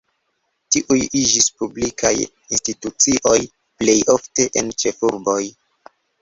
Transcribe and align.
Tiuj 0.75 0.95
iĝis 1.19 1.49
publikaj 1.63 2.11
institucioj, 2.21 3.35
plej 3.83 3.97
ofte 4.15 4.49
en 4.63 4.73
ĉefurboj. 4.83 5.39